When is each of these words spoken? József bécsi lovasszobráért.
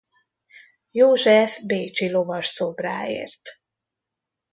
József 0.91 1.59
bécsi 1.65 2.07
lovasszobráért. 2.11 3.49